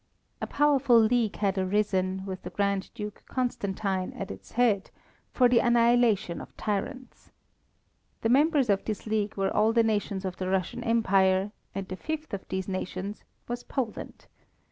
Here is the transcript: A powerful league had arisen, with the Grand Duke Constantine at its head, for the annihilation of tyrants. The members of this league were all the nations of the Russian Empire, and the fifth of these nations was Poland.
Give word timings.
A 0.41 0.47
powerful 0.47 0.97
league 0.97 1.35
had 1.35 1.59
arisen, 1.59 2.25
with 2.25 2.41
the 2.41 2.49
Grand 2.49 2.91
Duke 2.95 3.21
Constantine 3.27 4.13
at 4.13 4.31
its 4.31 4.53
head, 4.53 4.89
for 5.31 5.47
the 5.47 5.59
annihilation 5.59 6.41
of 6.41 6.57
tyrants. 6.57 7.29
The 8.21 8.29
members 8.29 8.71
of 8.71 8.83
this 8.83 9.05
league 9.05 9.35
were 9.35 9.55
all 9.55 9.73
the 9.73 9.83
nations 9.83 10.25
of 10.25 10.37
the 10.37 10.49
Russian 10.49 10.83
Empire, 10.83 11.51
and 11.75 11.87
the 11.87 11.95
fifth 11.97 12.33
of 12.33 12.47
these 12.47 12.67
nations 12.67 13.23
was 13.47 13.61
Poland. 13.61 14.25